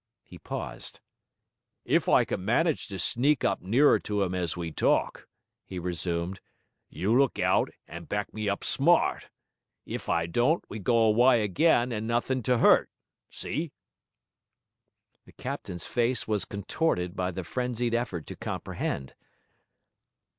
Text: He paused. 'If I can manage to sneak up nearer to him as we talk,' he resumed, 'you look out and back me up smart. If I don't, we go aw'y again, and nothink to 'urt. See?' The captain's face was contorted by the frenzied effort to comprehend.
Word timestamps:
He 0.23 0.39
paused. 0.39 0.99
'If 1.85 2.09
I 2.09 2.25
can 2.25 2.43
manage 2.43 2.87
to 2.87 2.97
sneak 2.97 3.43
up 3.43 3.61
nearer 3.61 3.99
to 3.99 4.23
him 4.23 4.33
as 4.33 4.57
we 4.57 4.71
talk,' 4.71 5.27
he 5.63 5.77
resumed, 5.77 6.39
'you 6.89 7.15
look 7.15 7.37
out 7.37 7.69
and 7.87 8.09
back 8.09 8.33
me 8.33 8.49
up 8.49 8.63
smart. 8.63 9.29
If 9.85 10.09
I 10.09 10.25
don't, 10.25 10.63
we 10.67 10.79
go 10.79 10.95
aw'y 11.13 11.43
again, 11.43 11.91
and 11.91 12.07
nothink 12.07 12.45
to 12.45 12.65
'urt. 12.65 12.89
See?' 13.29 13.73
The 15.25 15.33
captain's 15.33 15.85
face 15.85 16.27
was 16.27 16.45
contorted 16.45 17.15
by 17.15 17.29
the 17.29 17.43
frenzied 17.43 17.93
effort 17.93 18.25
to 18.25 18.35
comprehend. 18.35 19.13